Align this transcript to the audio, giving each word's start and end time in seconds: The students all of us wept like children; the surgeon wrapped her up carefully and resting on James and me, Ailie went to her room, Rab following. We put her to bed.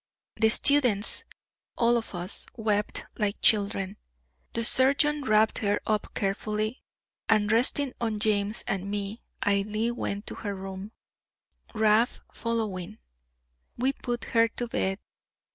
The 0.37 0.49
students 0.49 1.25
all 1.77 1.95
of 1.95 2.15
us 2.15 2.47
wept 2.55 3.05
like 3.19 3.39
children; 3.39 3.97
the 4.53 4.63
surgeon 4.63 5.21
wrapped 5.21 5.59
her 5.59 5.79
up 5.85 6.15
carefully 6.15 6.81
and 7.29 7.51
resting 7.51 7.93
on 8.01 8.17
James 8.19 8.63
and 8.65 8.89
me, 8.89 9.21
Ailie 9.45 9.91
went 9.91 10.25
to 10.25 10.33
her 10.33 10.55
room, 10.55 10.91
Rab 11.75 12.09
following. 12.33 12.97
We 13.77 13.93
put 13.93 14.23
her 14.23 14.47
to 14.47 14.67
bed. 14.67 14.97